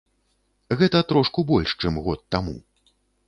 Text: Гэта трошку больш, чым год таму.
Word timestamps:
Гэта 0.79 1.01
трошку 1.11 1.45
больш, 1.53 1.75
чым 1.83 2.01
год 2.09 2.25
таму. 2.37 2.57